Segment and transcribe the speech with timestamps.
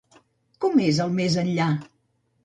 [0.63, 1.67] Com és el més-enllà?